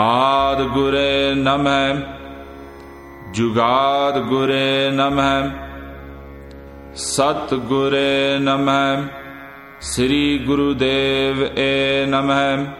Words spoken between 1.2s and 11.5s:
नमः। जुगाद गुरे नमः। सत गुरे नमः। श्री गुरुदेव